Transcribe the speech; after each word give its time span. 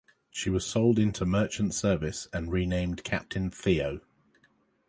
She 0.31 0.49
was 0.49 0.65
sold 0.65 0.97
into 0.97 1.27
merchant 1.27 1.75
service 1.75 2.27
and 2.33 2.51
renamed 2.51 3.03
Captain 3.03 3.51
Theo. 3.51 4.01